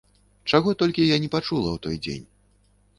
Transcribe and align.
Чаго 0.49 0.73
я 0.73 0.79
толькі 0.81 1.07
не 1.27 1.31
пачула 1.37 1.69
ў 1.77 1.85
той 1.87 1.95
дзень. 2.05 2.25